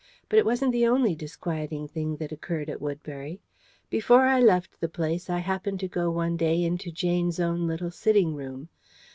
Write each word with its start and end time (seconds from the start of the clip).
But 0.29 0.39
it 0.39 0.45
wasn't 0.47 0.71
the 0.71 0.87
only 0.87 1.13
disquieting 1.13 1.87
thing 1.87 2.15
that 2.17 2.31
occurred 2.31 2.71
at 2.71 2.81
Woodbury. 2.81 3.39
Before 3.91 4.23
I 4.25 4.39
left 4.41 4.81
the 4.81 4.89
place 4.89 5.29
I 5.29 5.37
happened 5.37 5.79
to 5.81 5.87
go 5.87 6.09
one 6.09 6.37
day 6.37 6.63
into 6.63 6.89
Jane's 6.91 7.39
own 7.39 7.67
little 7.67 7.91
sitting 7.91 8.33
room. 8.33 8.69